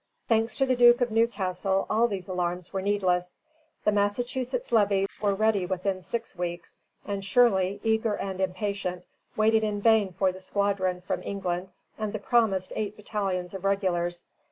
Thanks 0.27 0.57
to 0.57 0.65
the 0.65 0.75
Duke 0.75 0.99
of 1.01 1.11
Newcastle, 1.11 1.85
all 1.87 2.07
these 2.07 2.27
alarms 2.27 2.73
were 2.73 2.81
needless. 2.81 3.37
The 3.83 3.91
Massachusetts 3.91 4.71
levies 4.71 5.15
were 5.21 5.35
ready 5.35 5.63
within 5.67 6.01
six 6.01 6.35
weeks, 6.35 6.79
and 7.05 7.23
Shirley, 7.23 7.79
eager 7.83 8.15
and 8.15 8.41
impatient, 8.41 9.05
waited 9.37 9.63
in 9.63 9.79
vain 9.79 10.13
for 10.13 10.31
the 10.31 10.39
squadron 10.41 11.01
from 11.01 11.21
England 11.21 11.69
and 11.99 12.13
the 12.13 12.17
promised 12.17 12.73
eight 12.75 12.95
battalions 12.95 13.53
of 13.53 13.63
regulars. 13.63 14.25